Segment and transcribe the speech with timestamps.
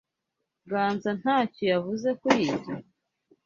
[0.69, 2.73] Ganza ntacyo yavuze kuri ibyo?